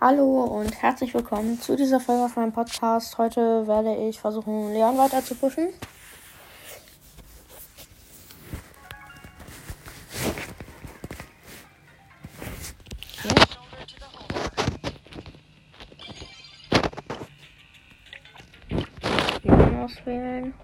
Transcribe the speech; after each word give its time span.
Hallo 0.00 0.44
und 0.44 0.80
herzlich 0.80 1.12
willkommen 1.12 1.60
zu 1.60 1.74
dieser 1.74 1.98
Folge 1.98 2.26
auf 2.26 2.36
meinem 2.36 2.52
Podcast. 2.52 3.18
Heute 3.18 3.66
werde 3.66 3.96
ich 3.96 4.20
versuchen, 4.20 4.72
Leon 4.72 4.96
weiter 4.96 5.24
zu 5.24 5.34
pushen. 5.34 5.70
Leon 19.42 19.76
auswählen. 19.80 20.54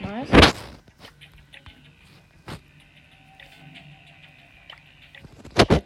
Nice. 0.00 0.51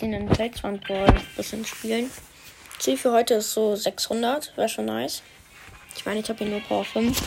Ihn 0.07 0.13
in 0.13 0.33
Felswandball 0.33 1.09
ein 1.09 1.21
bisschen 1.37 1.65
spielen. 1.65 2.09
Ziel 2.79 2.97
für 2.97 3.11
heute 3.11 3.35
ist 3.35 3.53
so 3.53 3.75
600, 3.75 4.57
wäre 4.57 4.69
schon 4.69 4.85
nice. 4.85 5.21
Ich 5.97 6.07
meine, 6.07 6.21
ich 6.21 6.29
habe 6.29 6.39
hier 6.39 6.47
nur 6.47 6.61
Power 6.61 6.85
5. 6.85 7.21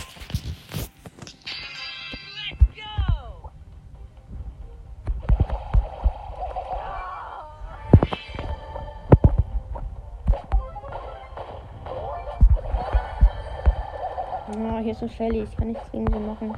Ja, 14.55 14.79
hier 14.79 14.93
ist 14.93 15.01
eine 15.01 15.11
Shelly, 15.11 15.43
ich 15.43 15.57
kann 15.57 15.67
nichts 15.67 15.91
gegen 15.91 16.07
sie 16.09 16.19
machen. 16.19 16.55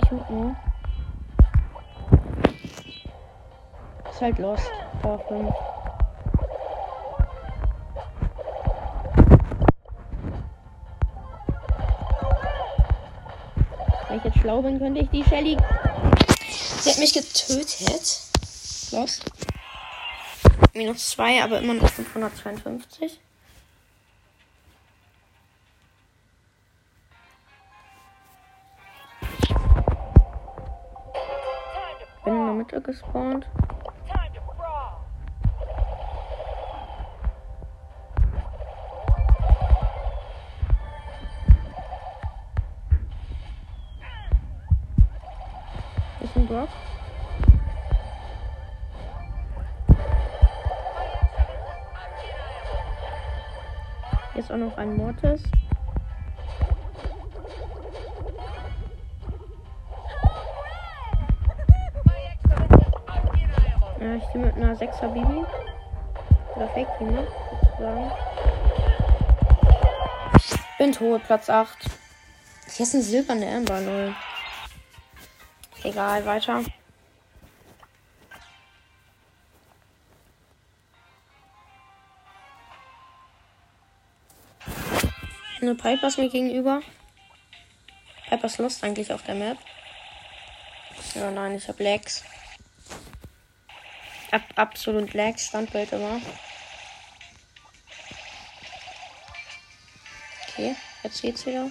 Einen 0.00 0.24
nur. 0.28 0.56
Ist 4.10 4.20
halt 4.20 4.38
lost. 4.38 4.70
Power 5.02 5.18
5. 5.28 5.54
Wenn 14.08 14.18
ich 14.18 14.24
jetzt 14.24 14.38
schlau 14.38 14.62
bin, 14.62 14.78
könnte 14.78 15.00
ich 15.00 15.10
die 15.10 15.24
Shelly. 15.24 15.56
Sie 16.48 16.90
hat 16.90 16.98
mich 16.98 17.12
getötet. 17.12 18.20
Lost. 18.92 19.30
Minus 20.72 21.10
2, 21.10 21.42
aber 21.42 21.58
immer 21.60 21.74
noch 21.74 21.88
552. 21.88 23.20
Mitte 32.64 32.80
gespawnt. 32.80 33.46
Ist 46.20 46.36
ein 46.36 46.46
Brock. 46.46 46.68
Hier 54.32 54.40
ist 54.40 54.50
auch 54.50 54.56
noch 54.56 54.78
ein 54.78 54.96
Mortis. 54.96 55.42
Stehe 64.34 64.46
mit 64.46 64.56
einer 64.56 64.74
6er 64.76 65.08
Bibi. 65.12 65.46
Oder 66.56 66.68
Fake 66.70 66.88
Team, 66.98 67.12
ne? 67.12 67.24
Sozusagen. 67.60 68.12
Bin 70.76 70.90
tot, 70.90 71.22
Platz 71.22 71.48
8. 71.48 71.78
Hier 72.74 72.84
ist 72.84 72.94
ein 72.94 73.02
silberne 73.02 73.48
Amber, 73.48 73.80
lol. 73.80 74.12
Egal, 75.84 76.26
weiter. 76.26 76.64
Eine 85.60 85.74
Piper 85.76 86.08
ist 86.08 86.18
mir 86.18 86.28
gegenüber. 86.28 86.80
Piper 88.28 88.46
ist 88.46 88.58
lost 88.58 88.82
eigentlich 88.82 89.12
auf 89.12 89.22
der 89.22 89.36
Map. 89.36 89.58
Ja, 91.14 91.30
nein, 91.30 91.54
ich 91.54 91.68
hab 91.68 91.78
Lags. 91.78 92.24
Ab, 94.34 94.42
absolut 94.56 95.14
Lags, 95.14 95.46
Standbild 95.46 95.92
immer. 95.92 96.20
Okay, 100.48 100.74
jetzt 101.04 101.22
geht's 101.22 101.46
wieder. 101.46 101.70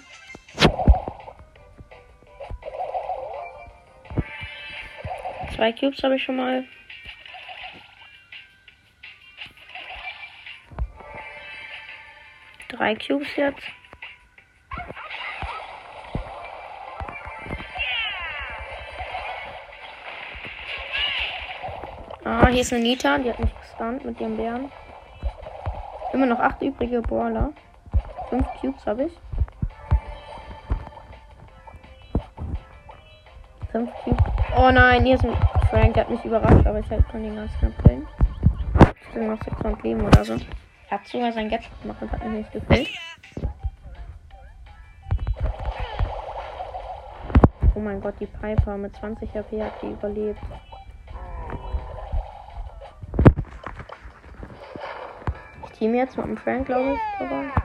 Zwei 5.53 5.73
Cubes 5.73 6.01
habe 6.03 6.15
ich 6.15 6.23
schon 6.23 6.37
mal. 6.37 6.63
Drei 12.69 12.95
Cubes 12.95 13.27
jetzt. 13.35 13.61
Ah, 22.25 22.47
hier 22.47 22.61
ist 22.61 22.71
eine 22.71 22.83
Nita, 22.83 23.17
die 23.17 23.29
hat 23.29 23.39
mich 23.39 23.53
gestunt 23.59 24.05
mit 24.05 24.19
ihrem 24.21 24.37
Bären. 24.37 24.71
Immer 26.13 26.25
noch 26.25 26.39
acht 26.39 26.61
übrige 26.61 27.01
Brawler. 27.01 27.51
Fünf 28.29 28.47
Cubes 28.61 28.85
habe 28.85 29.05
ich. 29.05 29.13
Fünf 33.71 33.91
Cubes. 34.03 34.23
Oh 34.55 34.71
nein, 34.71 35.03
hier 35.03 35.15
ist 35.15 35.25
ein 35.25 35.35
Frank, 35.69 35.95
der 35.95 36.05
hat 36.05 36.11
mich 36.11 36.23
überrascht, 36.23 36.65
aber 36.65 36.79
ich 36.79 36.89
halt 36.89 37.05
kann 37.09 37.23
den 37.23 37.35
ganz 37.35 37.51
knapp 37.59 37.83
killen. 37.83 38.07
Ich 39.01 39.13
bin 39.13 39.27
noch 39.27 39.43
600 39.43 39.83
Leben 39.83 40.01
oder 40.05 40.23
so. 40.23 40.33
Er 40.33 40.99
hat 40.99 41.07
sogar 41.07 41.33
sein 41.33 41.49
Gadget 41.49 41.81
gemacht 41.81 42.01
und 42.01 42.11
hat 42.11 42.23
mir 42.23 42.29
nicht 42.29 42.51
gefällt. 42.53 42.87
Oh 47.75 47.79
mein 47.79 47.99
Gott, 47.99 48.15
die 48.19 48.27
Piper 48.27 48.77
mit 48.77 48.95
20 48.95 49.29
HP 49.33 49.61
hat 49.61 49.73
die 49.81 49.87
überlebt. 49.87 50.39
Team 55.83 55.95
jetzt 55.95 56.15
mit 56.17 56.25
dem 56.25 56.37
Frank, 56.37 56.67
glaube 56.67 56.93
ich, 56.93 56.99
sogar. 57.19 57.62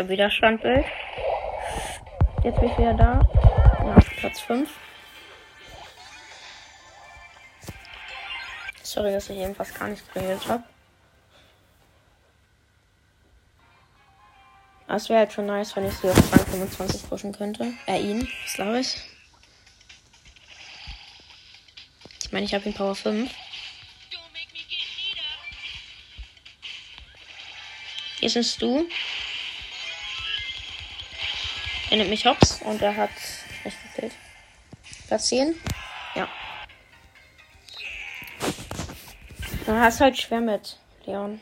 Habe 0.00 0.08
wieder 0.08 0.30
Standbild. 0.30 0.86
Jetzt 2.42 2.58
bin 2.58 2.70
ich 2.70 2.78
wieder 2.78 2.94
da. 2.94 3.20
Ja, 3.84 3.98
Platz 4.16 4.40
5. 4.40 4.70
Sorry, 8.82 9.12
dass 9.12 9.28
ich 9.28 9.56
fast 9.56 9.78
gar 9.78 9.88
nicht 9.88 10.14
geredet 10.14 10.48
habe. 10.48 10.64
Aber 14.86 14.96
es 14.96 15.06
wäre 15.10 15.18
halt 15.18 15.34
schon 15.34 15.44
nice, 15.44 15.76
wenn 15.76 15.86
ich 15.86 15.92
sie 15.92 16.08
auf 16.08 16.32
Rang 16.32 16.46
25 16.46 17.06
pushen 17.10 17.32
könnte. 17.32 17.70
Äh, 17.86 18.00
ihn, 18.00 18.26
das 18.44 18.54
glaube 18.54 18.80
ich. 18.80 18.96
Ich 22.22 22.32
meine, 22.32 22.46
ich 22.46 22.54
habe 22.54 22.64
ihn 22.64 22.72
Power 22.72 22.94
5. 22.94 23.30
Don't 23.30 24.32
make 24.32 24.50
me 24.50 24.60
get 24.60 24.78
Nita. 24.96 25.20
Hier 28.20 28.30
sind 28.30 28.62
du. 28.62 28.88
Er 31.90 31.96
nimmt 31.96 32.10
mich 32.10 32.24
hops 32.24 32.62
und 32.62 32.80
er 32.82 32.96
hat 32.96 33.10
echt 33.64 33.76
gekillt. 33.82 34.12
Platz 35.08 35.26
10? 35.26 35.56
Ja. 36.14 36.28
Du 39.66 39.72
hast 39.72 40.00
halt 40.00 40.16
schwer 40.16 40.40
mit, 40.40 40.78
Leon. 41.04 41.40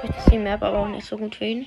Vielleicht 0.00 0.18
ist 0.18 0.30
die 0.30 0.38
Map 0.38 0.62
aber 0.62 0.80
auch 0.80 0.88
nicht 0.88 1.06
so 1.06 1.16
gut 1.16 1.34
für 1.34 1.46
ihn. 1.46 1.66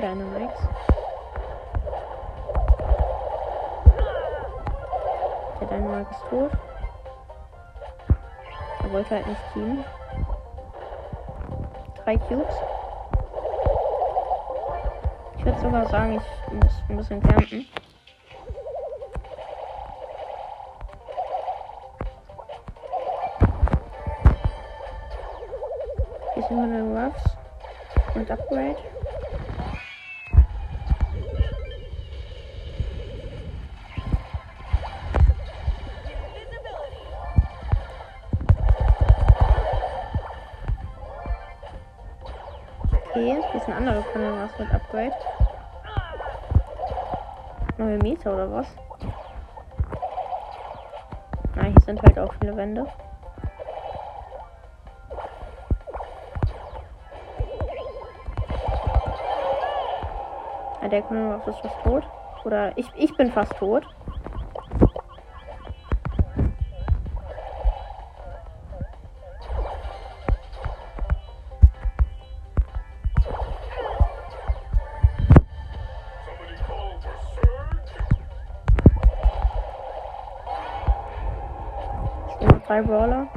Zwei 0.00 0.08
Dynamites. 0.08 0.60
Der 5.60 5.68
Dynamite 5.68 6.10
ist 6.10 6.30
tot. 6.30 6.50
Er 8.82 8.92
wollte 8.92 9.10
halt 9.10 9.26
nicht 9.26 9.40
teamen. 9.52 9.84
Drei 12.04 12.16
Cubes. 12.16 12.54
Ich 15.38 15.44
würde 15.44 15.60
sogar 15.60 15.86
sagen, 15.88 16.20
ich 16.20 16.52
muss 16.54 16.82
ein 16.88 16.96
bisschen 16.96 17.22
campen. 17.22 17.66
Hier 26.34 26.42
sind 26.44 26.56
meine 26.56 27.06
Ruffs 27.06 27.24
und 28.14 28.30
Upgrade. 28.30 28.99
Ein 44.14 44.22
anderer 44.22 44.48
Kameras 44.48 44.58
mit 44.58 44.72
Upgrade. 44.72 45.14
Neue 47.78 47.98
Meter 47.98 48.34
oder 48.34 48.50
was? 48.50 48.66
Ah, 51.56 51.64
hier 51.64 51.80
sind 51.80 52.02
halt 52.02 52.18
auch 52.18 52.32
viele 52.40 52.56
Wände. 52.56 52.86
Ah, 60.80 60.88
der 60.88 61.02
Kameras 61.02 61.46
ist 61.46 61.60
fast 61.60 61.82
tot. 61.82 62.04
Oder 62.44 62.76
ich, 62.76 62.86
ich 62.94 63.14
bin 63.16 63.30
fast 63.30 63.56
tot. 63.56 63.86
Drei 82.80 82.86
Brawler. 82.86 83.28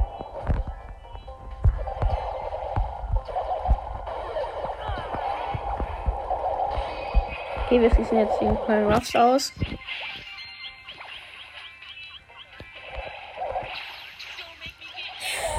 Okay, 7.66 7.80
wir 7.80 7.90
schließen 7.90 8.18
jetzt 8.18 8.40
die 8.40 8.64
kleinen 8.64 8.92
Ruffs 8.92 9.16
aus. 9.16 9.52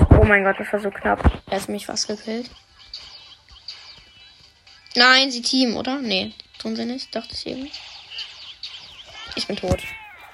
Oh 0.09 0.23
mein 0.23 0.43
Gott, 0.43 0.59
das 0.59 0.71
war 0.71 0.79
so 0.79 0.91
knapp. 0.91 1.19
Er 1.49 1.59
hat 1.59 1.69
mich 1.69 1.85
fast 1.85 2.07
gekillt. 2.07 2.49
Nein, 4.95 5.29
sie 5.29 5.41
team, 5.41 5.75
oder? 5.75 5.99
Nee, 5.99 6.33
tun 6.59 6.75
sie 6.75 6.85
nicht, 6.85 7.13
dachte 7.13 7.33
ich 7.33 7.45
eben. 7.47 7.69
Ich 9.35 9.45
bin 9.45 9.57
tot. 9.57 9.81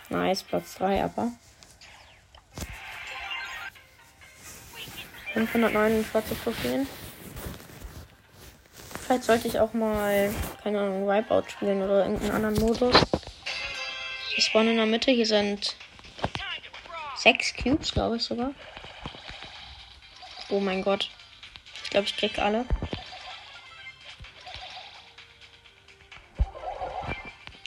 Nice, 0.09 0.43
Platz 0.43 0.75
3, 0.75 1.03
aber. 1.03 1.31
549 5.33 6.37
Trophäen. 6.43 6.87
Vielleicht 9.01 9.23
sollte 9.23 9.47
ich 9.47 9.59
auch 9.59 9.73
mal, 9.73 10.33
keine 10.63 10.79
Ahnung, 10.79 11.07
Wipeout 11.07 11.49
spielen 11.49 11.81
oder 11.81 12.05
irgendeinen 12.05 12.31
anderen 12.31 12.55
Modus. 12.55 12.95
Ich 14.37 14.45
spawn 14.45 14.67
in 14.67 14.77
der 14.77 14.85
Mitte. 14.85 15.11
Hier 15.11 15.25
sind 15.25 15.75
sechs 17.17 17.53
Cubes, 17.55 17.91
glaube 17.91 18.17
ich 18.17 18.23
sogar. 18.23 18.51
Oh 20.49 20.59
mein 20.59 20.81
Gott. 20.81 21.09
Ich 21.83 21.89
glaube, 21.89 22.07
ich 22.07 22.15
krieg 22.15 22.39
alle. 22.39 22.65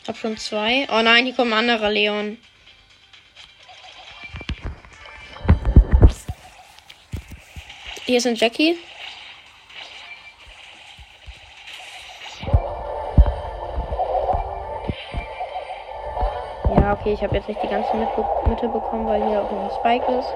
Hab 0.06 0.16
schon 0.16 0.36
zwei. 0.36 0.86
Oh 0.90 1.02
nein, 1.02 1.24
hier 1.24 1.34
kommt 1.34 1.52
ein 1.52 1.58
anderer 1.58 1.90
Leon. 1.90 2.38
Hier 8.06 8.18
ist 8.18 8.26
ein 8.26 8.34
Jackie. 8.34 8.76
Ja, 16.76 16.92
okay, 16.92 17.14
ich 17.14 17.22
habe 17.22 17.36
jetzt 17.36 17.48
nicht 17.48 17.62
die 17.62 17.68
ganze 17.68 17.96
Mitte, 17.96 18.26
Mitte 18.46 18.68
bekommen, 18.68 19.06
weil 19.06 19.26
hier 19.26 19.40
auch 19.40 19.50
noch 19.50 19.64
ein 19.64 19.78
Spike 19.80 20.12
ist. 20.18 20.34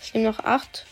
Es 0.00 0.08
sind 0.08 0.24
noch 0.24 0.40
acht. 0.40 0.84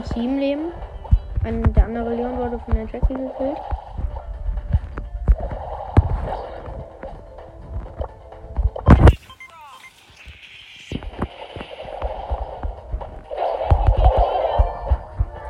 Noch 0.00 0.06
sieben 0.14 0.38
Leben. 0.38 0.72
Ein, 1.44 1.74
der 1.74 1.84
andere 1.84 2.14
Leon 2.14 2.38
wurde 2.38 2.58
von 2.60 2.74
der 2.74 2.84
Jackie 2.84 3.12
gekillt. 3.12 3.58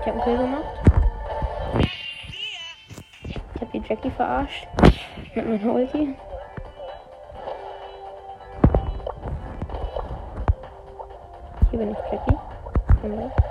Ich 0.01 0.07
habe 0.09 0.23
einen 0.25 0.39
gemacht. 0.39 0.65
Ich 3.55 3.61
habe 3.61 3.71
die 3.73 3.83
Jackie 3.89 4.11
verarscht. 4.11 4.67
Mit 5.37 5.49
meiner 5.49 5.75
Ulti. 5.75 6.17
Hier 11.71 11.79
bin 11.79 11.93
ich 11.93 11.99
Jackie. 12.11 12.37
Komm 13.01 13.17
weg. 13.17 13.50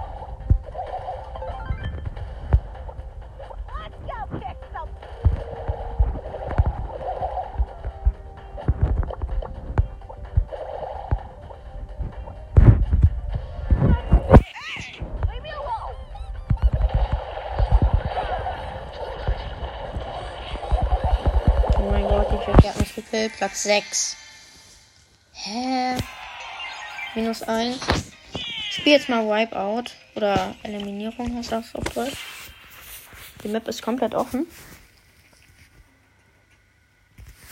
Gekillt. 23.20 23.38
Platz 23.38 23.64
6. 23.64 24.18
Hä? 25.34 25.98
Minus 27.16 27.44
1. 27.44 27.78
Ich 28.34 28.76
spiele 28.76 28.96
jetzt 28.96 29.10
mal 29.10 29.26
Wipeout. 29.26 29.92
Oder 30.16 30.56
Eliminierung 30.64 31.36
heißt 31.36 31.52
das 31.52 31.76
auf 31.76 31.84
Deutsch. 31.94 32.18
Die 33.44 33.50
Map 33.50 33.68
ist 33.68 33.82
komplett 33.82 34.16
offen. 34.16 34.48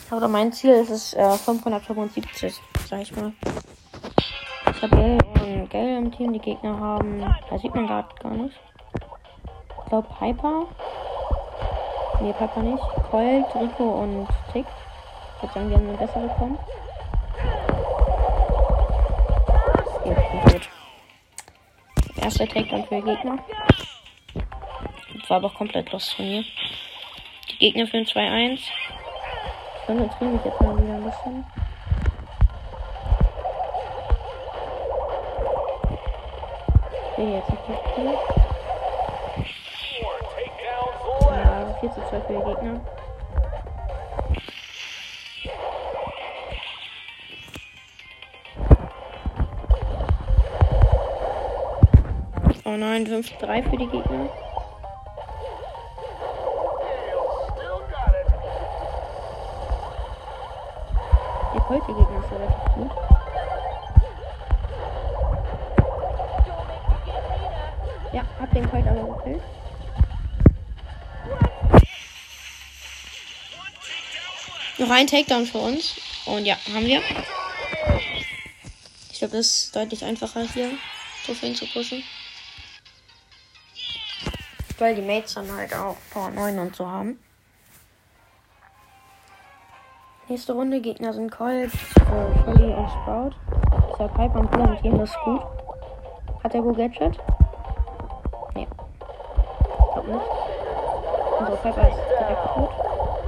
Aber 0.09 0.27
mein 0.29 0.53
Ziel 0.53 0.71
ist 0.71 0.89
es 0.89 1.13
äh, 1.13 1.37
575, 1.37 2.55
sag 2.89 3.01
ich 3.01 3.13
mal. 3.13 3.33
Ich 4.71 4.81
habe 4.81 4.95
Gale 4.95 5.67
Gale 5.69 5.97
im 5.97 6.11
Team. 6.13 6.31
Die 6.31 6.39
Gegner 6.39 6.79
haben. 6.79 7.19
Da 7.49 7.59
sieht 7.59 7.75
man 7.75 7.87
gerade 7.87 8.15
gar 8.21 8.31
nicht. 8.31 8.57
Ich 9.83 9.89
glaube 9.89 10.07
Piper. 10.17 10.67
Nee, 12.21 12.33
Piper 12.33 12.63
nicht. 12.63 12.83
Colt, 13.11 13.45
Rico 13.55 14.03
und 14.03 14.27
Tick. 14.53 14.65
Ich 15.37 15.43
würde 15.43 15.53
sagen, 15.53 15.69
die 15.69 15.75
haben 15.75 15.87
eine 15.87 15.97
bessere 15.97 16.27
bekommen. 16.27 16.57
Okay, 19.99 20.15
ich 20.17 20.29
bin 20.31 20.41
tot. 20.51 20.69
Erster 22.23 22.47
Takedown 22.47 22.85
für 22.85 23.01
Gegner. 23.01 23.37
Das 25.19 25.29
war 25.29 25.37
aber 25.37 25.51
komplett 25.51 25.91
lost 25.91 26.15
von 26.15 26.25
mir. 26.25 26.43
Die 27.51 27.57
Gegner 27.59 27.85
führen 27.85 28.05
2-1. 28.05 28.53
Ich 28.53 28.71
konzentriere 29.85 30.31
mich 30.31 30.43
jetzt 30.43 30.59
mal 30.59 30.75
wieder 30.75 30.93
ein 30.95 31.03
bisschen. 31.03 31.45
Will 37.17 37.33
jetzt 37.33 37.49
nicht 37.49 37.69
mehr 37.69 37.79
spielen. 37.91 38.17
Ja, 41.29 41.77
4 41.79 41.91
zu 41.91 42.01
2 42.01 42.21
für 42.21 42.33
die 42.33 42.43
Gegner. 42.43 42.96
Oh 52.67 52.75
nein, 52.75 53.07
5-3 53.07 53.63
für 53.63 53.77
die 53.77 53.87
Gegner. 53.87 54.29
Der 61.53 61.61
Colt, 61.61 61.87
Gegner 61.87 62.19
ist 62.19 62.29
relativ 62.29 62.73
gut. 62.75 62.91
Ja, 68.11 68.25
hab 68.37 68.53
den 68.53 68.69
Colt 68.69 68.85
aber 68.85 69.15
gekillt. 69.15 69.43
Noch 74.77 74.89
ein 74.89 75.07
Takedown 75.07 75.45
für 75.45 75.59
uns. 75.59 75.95
Und 76.25 76.45
ja, 76.45 76.57
haben 76.73 76.85
wir. 76.85 77.01
Ich 79.13 79.19
glaube, 79.19 79.37
das 79.37 79.47
ist 79.47 79.73
deutlich 79.73 80.03
einfacher 80.03 80.41
hier, 80.53 80.71
Trophäen 81.25 81.55
zu 81.55 81.65
pushen. 81.65 82.03
Weil 84.79 84.95
die 84.95 85.01
Mates 85.01 85.33
dann 85.33 85.51
halt 85.51 85.73
auch 85.73 85.95
Power 86.11 86.29
9 86.29 86.59
und 86.59 86.75
so 86.75 86.87
haben. 86.87 87.19
Nächste 90.29 90.53
Runde 90.53 90.81
Gegner 90.81 91.13
sind 91.13 91.31
Colt, 91.31 91.71
äh, 91.73 92.73
und 92.75 92.89
Sprout. 92.89 93.31
Ist 93.91 93.99
der 93.99 94.07
Piper 94.09 94.39
und 94.39 94.53
im 94.53 94.81
Team, 94.81 94.97
das 94.97 95.15
gut. 95.23 95.41
Hat 96.43 96.53
der 96.53 96.61
Go 96.61 96.73
Gadget? 96.73 97.17
Nee. 98.53 98.67
Ich 98.67 99.93
glaub 99.93 100.07
nicht. 100.07 100.25
Unsere 101.39 101.57
Piper 101.57 101.87
ist 101.87 101.97
direkt 102.19 102.53
gut. 102.53 102.69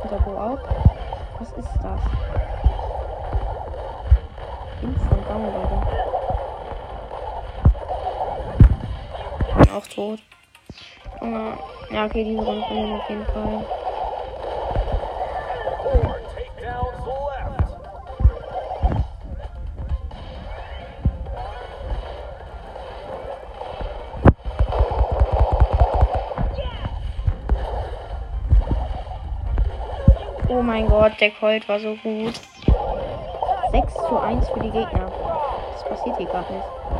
Unser 0.03 0.20
Go 0.20 0.32
auch. 0.38 0.60
Was 1.39 1.51
ist 1.53 1.70
das? 1.82 2.01
Instant 4.82 5.29
Down, 5.29 5.46
Leute. 5.53 5.77
Auch 9.74 9.88
tot. 9.88 10.20
Äh, 11.29 11.93
Ja, 11.93 12.05
okay, 12.05 12.24
diese 12.24 12.41
Runde 12.41 12.63
verlieren 12.65 13.00
auf 13.00 13.09
jeden 13.09 13.25
Fall. 13.25 13.65
Oh 30.48 30.62
mein 30.63 30.88
Gott, 30.88 31.12
der 31.19 31.31
Colt 31.31 31.69
war 31.69 31.79
so 31.79 31.95
gut. 31.95 32.33
6 33.71 33.93
zu 33.93 34.19
1 34.19 34.50
für 34.50 34.59
die 34.62 34.71
Gegner. 34.71 35.12
Das 35.74 35.83
passiert 35.83 36.17
hier 36.17 36.25
gerade 36.25 36.53
nicht. 36.53 36.99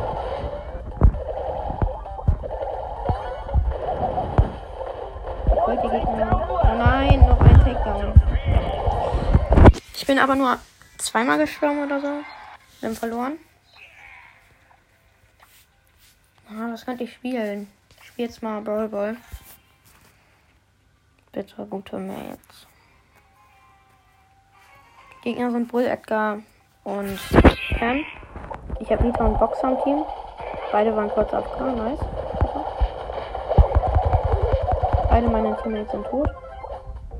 Bin 10.10 10.18
aber 10.18 10.34
nur 10.34 10.58
zweimal 10.98 11.38
gestorben 11.38 11.84
oder 11.84 12.00
so. 12.00 12.08
Haben 12.82 12.96
verloren. 12.96 13.38
Ah, 16.48 16.72
was 16.72 16.84
könnte 16.84 17.04
ich 17.04 17.12
spielen? 17.12 17.70
Ich 18.00 18.08
spiele 18.08 18.26
jetzt 18.26 18.42
mal 18.42 18.60
Brawl 18.60 18.88
Ball. 18.88 19.16
Bitte 21.30 21.64
gute 21.64 21.96
Mates. 21.96 22.66
Gegner 25.22 25.52
sind 25.52 25.70
Bull, 25.70 25.84
Edgar 25.84 26.40
und 26.82 27.20
Pam. 27.78 28.04
Ich 28.80 28.90
habe 28.90 29.04
Nita 29.04 29.24
und 29.24 29.38
Boxer 29.38 29.68
im 29.68 29.84
Team. 29.84 30.04
Beide 30.72 30.96
waren 30.96 31.10
kurz 31.10 31.32
auf 31.32 31.56
K, 31.56 31.70
nice. 31.70 32.00
Beide 35.08 35.28
meine 35.28 35.56
Teammates 35.62 35.92
sind 35.92 36.04
tot. 36.06 36.30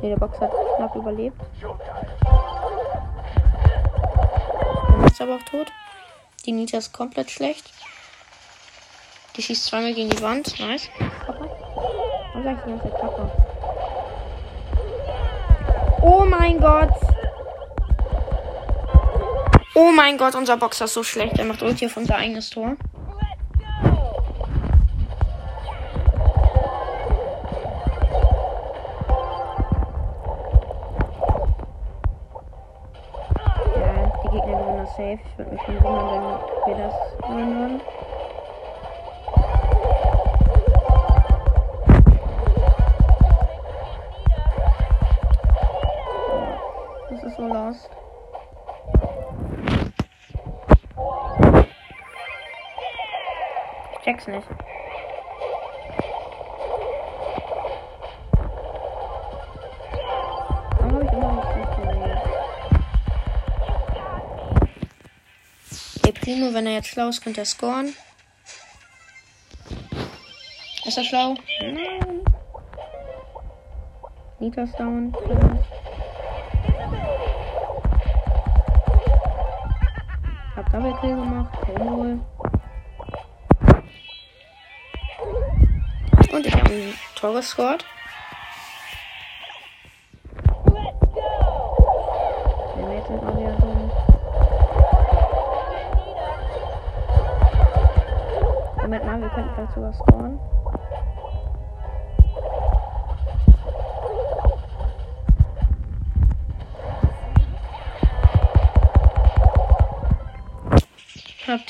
Nee, 0.02 0.08
der 0.08 0.16
Boxer 0.16 0.40
hat 0.40 0.52
knapp 0.76 0.96
überlebt. 0.96 1.40
Ist 5.20 5.22
aber 5.22 5.36
auch 5.36 5.42
tot. 5.42 5.70
Die 6.46 6.52
Nita 6.52 6.78
ist 6.78 6.92
komplett 6.92 7.30
schlecht. 7.30 7.70
Die 9.36 9.42
schießt 9.42 9.66
zweimal 9.66 9.92
gegen 9.92 10.08
die 10.08 10.22
Wand. 10.22 10.58
Nice. 10.58 10.88
Papa. 11.26 11.46
Was 12.32 12.44
sag 12.44 12.56
ich 12.56 12.62
die 12.64 12.70
ganze 12.70 12.90
Zeit 12.90 13.00
Papa? 13.00 13.30
Oh 16.02 16.24
mein 16.24 16.58
Gott. 16.58 16.90
Oh 19.74 19.92
mein 19.94 20.16
Gott, 20.16 20.34
unser 20.34 20.56
Boxer 20.56 20.86
ist 20.86 20.94
so 20.94 21.02
schlecht. 21.02 21.38
Er 21.38 21.44
macht 21.44 21.62
Ulti 21.62 21.86
auf 21.86 21.96
unser 21.96 22.16
eigenes 22.16 22.48
Tor. 22.50 22.76
Safe. 35.10 35.22
Ich 35.24 35.38
würde 35.38 35.50
mich 35.52 35.62
schon 35.62 35.82
wundern, 35.82 36.40
wenn 36.66 36.76
wir 36.76 36.84
das 36.84 36.94
würden. 37.28 37.80
Das 47.10 47.22
ist 47.24 47.36
so 47.36 47.46
lost. 47.46 47.90
Ich 53.92 54.04
check's 54.04 54.26
nicht. 54.26 54.48
Primo, 66.30 66.54
wenn 66.54 66.66
er 66.68 66.74
jetzt 66.74 66.86
schlau 66.86 67.08
ist, 67.08 67.22
könnte 67.22 67.40
er 67.40 67.44
scoren. 67.44 67.92
Ist 70.84 70.96
er 70.96 71.02
schlau? 71.02 71.34
Nein. 71.60 72.24
Nita 74.38 74.62
ist 74.62 74.78
down. 74.78 75.12
Hab 80.54 80.70
Double 80.70 80.94
Kill 81.00 81.16
gemacht. 81.16 81.58
Jawohl. 81.66 82.20
Und 86.32 86.46
ich 86.46 86.54
habe 86.54 86.70
ein 86.70 86.94
Tor 87.16 87.34
gescored. 87.34 87.84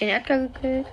Den 0.00 0.08
Edgar 0.08 0.38
gekillt. 0.38 0.86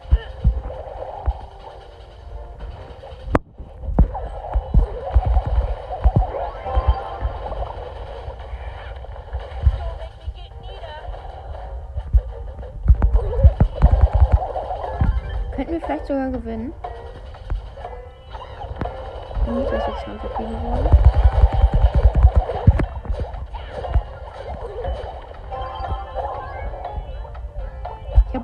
Könnten 15.56 15.72
wir 15.72 15.82
vielleicht 15.82 16.06
sogar 16.06 16.30
gewinnen. 16.30 16.74
Miete 19.48 19.76
ist 19.76 19.88
jetzt 19.88 20.04
20 20.04 20.38
geworden. 20.38 20.90
Ich 20.92 21.07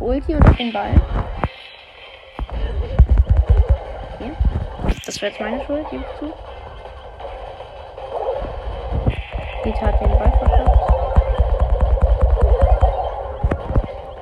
Ulti 0.03 0.35
und 0.35 0.59
den 0.59 0.73
Ball. 0.73 0.93
Okay. 4.15 4.33
Das 5.05 5.21
wäre 5.21 5.31
jetzt 5.31 5.39
meine 5.39 5.65
Schuld, 5.65 5.89
gebe 5.89 6.03
ich 6.03 6.19
zu. 6.19 6.33
Dieter 9.63 9.87
hat 9.87 10.01
den 10.01 10.09
Ball 10.09 10.31
verpasst. 10.39 10.79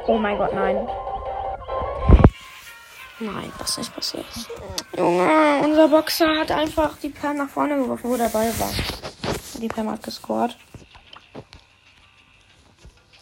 Oh 0.06 0.18
mein 0.18 0.38
Gott, 0.38 0.54
nein. 0.54 0.88
Nein, 3.20 3.52
das 3.58 3.72
ist 3.72 3.78
nicht 3.80 3.96
passiert. 3.96 4.26
Junge, 4.96 5.62
unser 5.64 5.88
Boxer 5.88 6.28
hat 6.40 6.52
einfach 6.52 6.98
die 6.98 7.10
Pam 7.10 7.38
nach 7.38 7.50
vorne 7.50 7.78
geworfen, 7.78 8.10
wo 8.10 8.18
der 8.18 8.30
Ball 8.30 8.52
war. 8.60 8.70
Die 9.60 9.68
Pam 9.68 9.90
hat 9.90 10.04
gescored. 10.04 10.56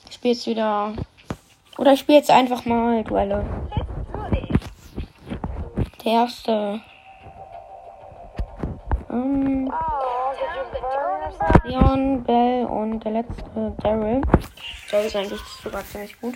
Ich 0.10 0.16
spiele 0.16 0.34
jetzt 0.34 0.46
wieder. 0.46 0.94
Oder 1.80 1.94
ich 1.94 2.02
spiele 2.02 2.18
jetzt 2.18 2.30
einfach 2.30 2.66
mal 2.66 3.06
Duelle. 3.06 3.46
Der 6.04 6.12
erste. 6.12 6.82
Ähm, 9.10 9.72
Leon, 11.64 12.24
Bell 12.26 12.66
und 12.66 13.00
der 13.00 13.12
letzte 13.14 13.74
Daryl. 13.82 14.22
Daryl 14.92 15.06
ist 15.06 15.16
eigentlich 15.16 15.40
sogar 15.64 15.86
ziemlich 15.86 16.20
gut. 16.20 16.36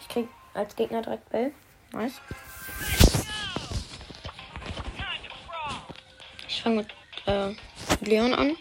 Ich 0.00 0.08
krieg 0.08 0.28
als 0.52 0.76
Gegner 0.76 1.00
direkt 1.00 1.26
Bell. 1.30 1.54
Nice. 1.92 2.20
Ich 6.46 6.62
fange 6.62 6.76
mit 6.76 6.88
äh, 7.24 7.54
Leon 8.02 8.34
an. 8.34 8.54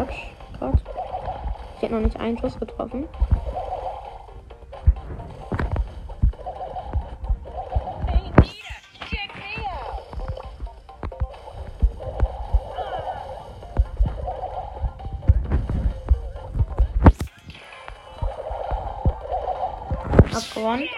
Touch, 0.00 0.32
Gott. 0.58 0.80
Ich 1.76 1.82
hätte 1.82 1.92
noch 1.92 2.00
nicht 2.00 2.18
einen 2.18 2.38
Schuss 2.38 2.58
getroffen. 2.58 3.06
Hey, 8.06 8.30
Nita, 8.30 8.46
check 9.10 9.30
me 9.36 9.42
out. 9.68 10.04
Hab 20.32 20.54
gewonnen. 20.54 20.88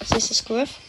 Als 0.00 0.10
nächstes 0.10 0.44
Griff. 0.44 0.85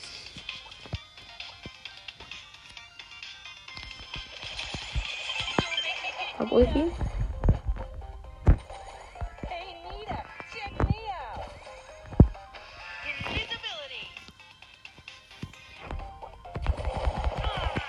Invisibility. 6.68 6.92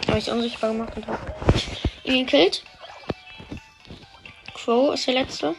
Habe 0.06 0.18
ich 0.18 0.30
unsichtbar 0.30 0.72
gemacht 0.72 0.96
und 0.96 1.06
hab 1.06 1.18
ihn 2.04 2.24
gekillt. 2.24 2.64
Crow 4.54 4.94
ist 4.94 5.06
der 5.06 5.14
letzte. 5.14 5.54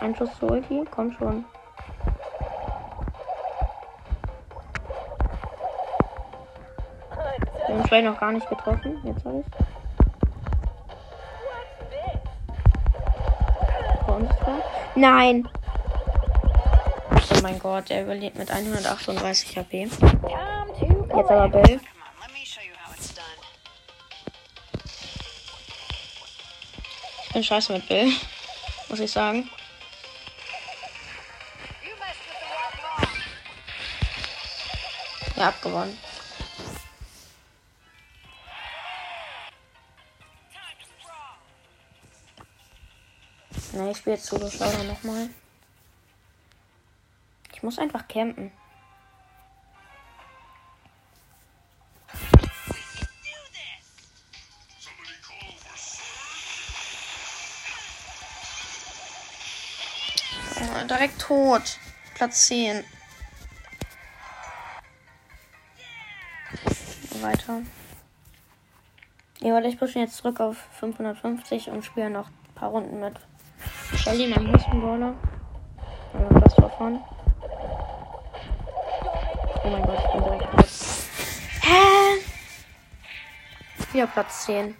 Ein 0.00 0.16
Schuss 0.16 0.30
zu 0.38 0.46
Ulti, 0.46 0.84
komm 0.90 1.12
schon. 1.16 1.44
Vielleicht 7.92 8.06
noch 8.06 8.20
gar 8.20 8.32
nicht 8.32 8.48
getroffen. 8.48 9.02
Jetzt 9.04 9.22
habe 9.26 9.40
ich. 9.40 9.46
Nein! 14.94 15.46
Oh 17.10 17.42
mein 17.42 17.58
Gott, 17.58 17.90
er 17.90 18.04
überlebt 18.04 18.38
mit 18.38 18.50
138 18.50 19.58
HP. 19.58 19.82
Jetzt 19.82 20.02
aber 21.12 21.48
Bell. 21.50 21.80
Ich 27.26 27.32
bin 27.34 27.44
scheiße 27.44 27.74
mit 27.74 27.86
Bill. 27.88 28.10
Muss 28.88 29.00
ich 29.00 29.12
sagen. 29.12 29.50
Ja, 35.36 35.48
abgewonnen. 35.48 36.11
Ne, 43.72 43.90
ich 43.90 43.96
spiele 43.96 44.16
jetzt 44.16 44.26
Solo 44.26 44.50
Showdown 44.50 44.86
nochmal. 44.86 45.30
Ich 47.52 47.62
muss 47.62 47.78
einfach 47.78 48.06
campen. 48.06 48.52
Direkt 60.88 61.20
tot. 61.20 61.78
Platz 62.14 62.48
10. 62.48 62.84
Weiter. 67.22 67.62
Ja, 69.40 69.54
warte, 69.54 69.68
ich 69.68 69.78
pushe 69.78 70.00
jetzt 70.00 70.16
zurück 70.16 70.40
auf 70.40 70.58
550 70.78 71.70
und 71.70 71.84
spiele 71.84 72.10
noch 72.10 72.28
ein 72.28 72.54
paar 72.54 72.70
Runden 72.70 73.00
mit 73.00 73.14
Shelly, 74.02 74.26
meinem 74.26 74.52
höchsten 74.52 74.80
Brawler. 74.80 75.14
Ja, 76.12 76.40
das 76.40 76.58
war 76.58 76.70
von. 76.70 77.00
Oh 79.62 79.68
mein 79.68 79.82
Gott, 79.82 79.98
ich 80.04 80.10
bin 80.10 80.24
direkt 80.24 80.50
tot. 80.50 80.66
Hä? 81.60 82.24
Wieder 83.92 84.08
Platz 84.08 84.46
10. 84.46 84.76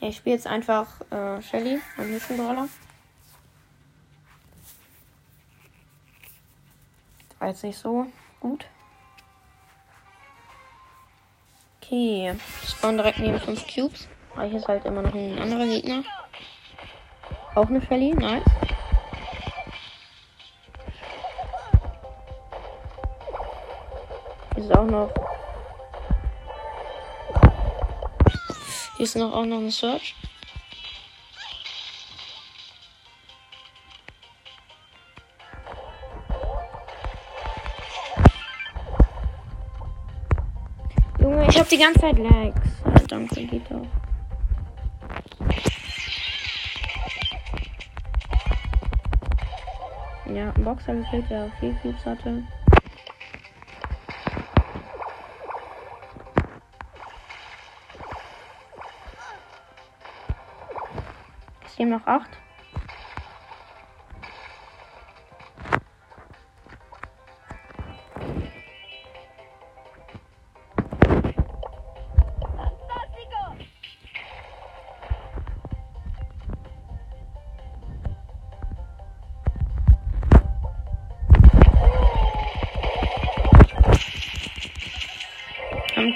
Ja, 0.00 0.08
ich 0.08 0.16
spiele 0.16 0.34
jetzt 0.34 0.48
einfach 0.48 0.88
äh, 1.12 1.40
Shelly, 1.42 1.80
meinen 1.96 2.10
höchsten 2.10 2.36
Brawler. 2.36 2.68
War 7.38 7.48
jetzt 7.48 7.62
nicht 7.62 7.78
so 7.78 8.06
gut. 8.40 8.66
Okay. 11.80 12.34
Spawn 12.66 12.96
direkt 12.96 13.20
neben 13.20 13.38
5 13.38 13.64
Cubes. 13.72 14.08
Aber 14.34 14.42
hier 14.46 14.58
ist 14.58 14.66
halt 14.66 14.84
immer 14.86 15.02
noch 15.02 15.14
ein 15.14 15.38
anderer 15.38 15.66
Gegner. 15.66 16.02
Auch 17.54 17.66
eine 17.66 17.82
Shelly, 17.82 18.12
nice. 18.14 18.44
Hier 24.54 24.64
ist 24.64 24.76
auch 24.76 24.84
noch. 24.84 25.10
Hier 28.96 29.04
ist 29.04 29.16
noch 29.16 29.32
auch 29.32 29.44
noch 29.44 29.58
eine 29.58 29.70
Search. 29.70 30.14
Junge, 41.18 41.46
ich 41.48 41.58
hab 41.58 41.68
die 41.68 41.78
ganze 41.78 42.00
Zeit 42.00 42.18
Lags. 42.18 42.60
Ja, 42.84 43.06
danke, 43.08 43.44
geht 43.44 43.70
doch. 43.70 43.99
Ja, 50.32 50.52
ein 50.56 50.62
Boxer 50.62 50.94
gekillt, 50.94 51.28
der 51.28 51.50
vier 51.58 51.74
Cubes 51.82 52.06
hatte. 52.06 52.44
Es 61.66 61.78
leben 61.78 61.90
noch 61.90 62.06
acht. 62.06 62.30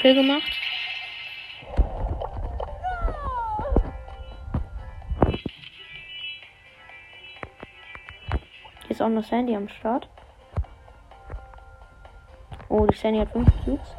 Kill 0.05 0.17
gemacht. 0.17 0.53
Hier 8.83 8.91
ist 8.91 9.01
auch 9.01 9.09
noch 9.09 9.25
Sandy 9.25 9.57
am 9.57 9.67
Start. 9.71 10.11
Oh, 12.69 12.85
die 12.85 12.95
Shani 12.95 13.21
hat 13.21 13.33
5 13.33 13.49
Cubes. 13.65 13.97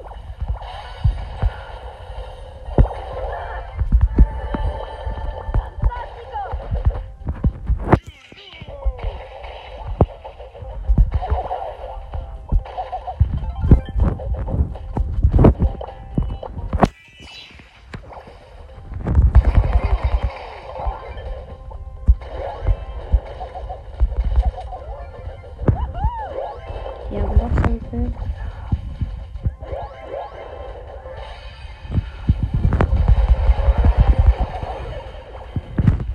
Haben 27.46 27.56
doch 27.56 27.64
schon 27.64 27.80
gekillt. 27.80 28.14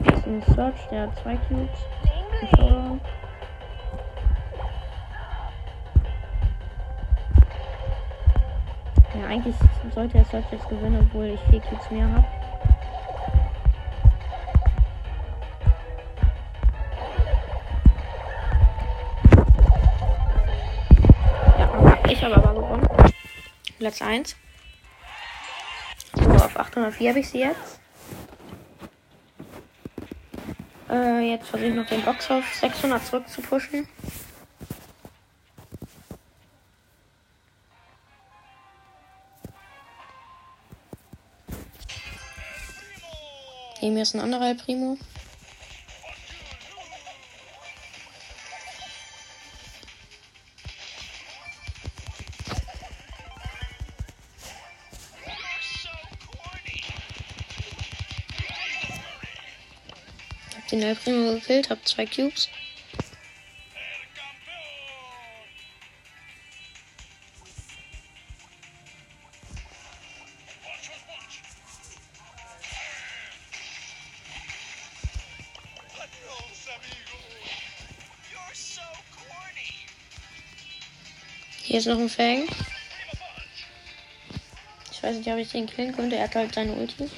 Hier 0.02 0.12
ist 0.12 0.26
ein 0.26 0.42
Search, 0.54 0.88
der 0.90 1.02
hat 1.02 1.16
zwei 1.18 1.36
Cubes. 1.36 1.68
Ein. 2.58 3.00
Ja, 9.14 9.26
eigentlich 9.28 9.54
sollte 9.94 10.14
der 10.14 10.24
Search 10.24 10.50
jetzt 10.50 10.68
gewinnen, 10.68 11.06
obwohl 11.08 11.26
ich 11.26 11.40
vier 11.42 11.60
Cubes 11.60 11.90
mehr 11.92 12.10
habe. 12.10 12.39
Platz 23.80 24.02
1. 24.02 24.36
So, 26.14 26.30
auf 26.30 26.54
804 26.54 27.08
habe 27.08 27.20
ich 27.20 27.30
sie 27.30 27.38
jetzt. 27.38 27.80
Äh, 30.90 31.30
jetzt 31.30 31.48
versuche 31.48 31.70
ich 31.70 31.74
noch 31.74 31.86
den 31.86 32.02
Box 32.02 32.30
auf 32.30 32.44
600 32.56 33.06
zurück 33.06 33.26
zu 33.26 33.40
pushen. 33.40 33.88
Neben 43.80 43.94
mir 43.94 44.02
ist 44.02 44.14
ein 44.14 44.20
anderer 44.20 44.54
Primo. 44.56 44.98
Den 60.80 60.88
El 60.88 60.96
Primo 60.96 61.34
gekillt, 61.34 61.70
hab 61.70 61.86
zwei 61.86 62.06
Cubes. 62.06 62.48
Hier 81.62 81.78
ist 81.78 81.86
noch 81.86 81.98
ein 81.98 82.08
Fang. 82.08 82.48
Ich 84.90 85.02
weiß 85.02 85.16
nicht, 85.16 85.28
ob 85.28 85.38
ich 85.38 85.50
den 85.50 85.66
killen 85.66 85.94
könnte. 85.94 86.16
Er 86.16 86.24
hat 86.24 86.34
halt 86.34 86.54
seine 86.54 86.72
Ulti. 86.72 87.08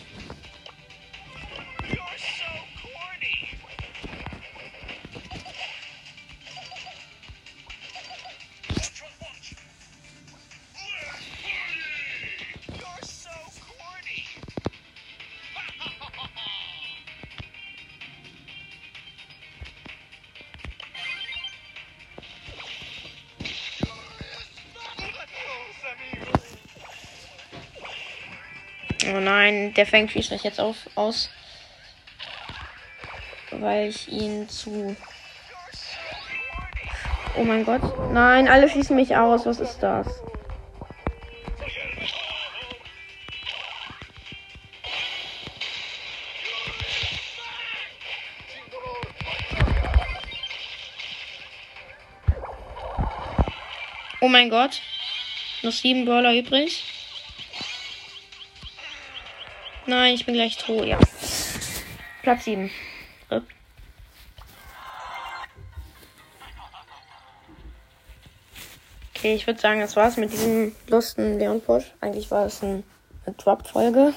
Der 29.77 29.87
Fang 29.87 30.09
schießt 30.09 30.31
mich 30.31 30.43
jetzt 30.43 30.61
auf, 30.61 30.77
aus. 30.95 31.31
Weil 33.51 33.89
ich 33.89 34.09
ihn 34.09 34.49
zu. 34.49 34.97
Oh 37.37 37.45
mein 37.45 37.65
Gott. 37.65 37.83
Nein, 38.13 38.49
alle 38.49 38.69
schießen 38.69 38.97
mich 38.97 39.17
aus. 39.17 39.47
Was 39.47 39.61
ist 39.61 39.79
das? 39.79 40.07
Oh 54.21 54.29
mein 54.29 54.51
Gott. 54.51 54.81
Noch 55.63 55.73
sieben 55.73 56.05
Brawler 56.05 56.35
übrig. 56.35 57.02
Nein, 59.93 60.15
ich 60.15 60.25
bin 60.25 60.35
gleich 60.35 60.57
tot, 60.57 60.87
ja. 60.87 60.99
Platz 62.23 62.45
7. 62.45 62.71
Okay, 69.15 69.35
ich 69.35 69.47
würde 69.47 69.61
sagen, 69.61 69.81
das 69.81 69.95
war's 69.95 70.17
mit 70.17 70.33
diesem 70.33 70.75
lustigen 70.89 71.39
Leon 71.39 71.61
Push. 71.61 71.93
Eigentlich 72.01 72.31
war 72.31 72.47
es 72.47 72.63
ein, 72.63 72.85
eine 73.27 73.35
Drop-Folge. 73.37 74.15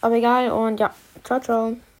Aber 0.00 0.14
egal 0.14 0.50
und 0.50 0.80
ja, 0.80 0.94
ciao, 1.24 1.40
ciao. 1.40 1.76